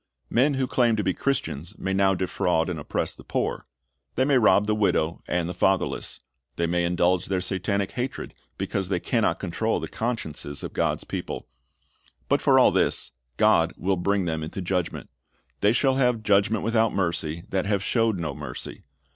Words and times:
"'Men 0.31 0.55
who 0.55 0.65
claim 0.65 0.95
to 0.95 1.03
be 1.03 1.13
Christians 1.13 1.77
may 1.77 1.93
now 1.93 2.15
defraud 2.15 2.69
and 2.71 2.79
oppress 2.79 3.13
the 3.13 3.23
poor; 3.23 3.67
they 4.15 4.25
may 4.25 4.39
rob 4.39 4.65
the 4.65 4.73
widow 4.73 5.21
and 5.27 5.47
the 5.47 5.53
fatherless; 5.53 6.21
they 6.55 6.65
may 6.65 6.85
indulge 6.85 7.27
their 7.27 7.39
Satanic 7.39 7.91
hatred 7.91 8.33
because 8.57 8.89
they 8.89 8.99
can 8.99 9.21
not 9.21 9.37
control 9.37 9.79
the 9.79 9.87
consciences 9.87 10.63
of 10.63 10.73
God's 10.73 11.03
people; 11.03 11.45
but 12.29 12.41
for 12.41 12.57
all 12.57 12.71
thiS' 12.71 13.11
God 13.37 13.75
will 13.77 13.95
bring 13.95 14.25
them 14.25 14.41
into 14.41 14.59
judgment. 14.59 15.07
They 15.59 15.71
"siiall 15.71 15.97
hax'c 15.97 16.23
judgment 16.23 16.65
\\ithout 16.65 16.95
mere)'" 16.95 17.43
that 17.49 17.67
have 17.67 17.83
"showed 17.83 18.19
no 18.19 18.33
mercy." 18.33 18.81